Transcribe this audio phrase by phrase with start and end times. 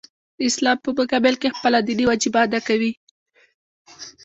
[0.37, 2.91] د اسلام په مقابل کې خپله دیني وجیبه ادا کوي.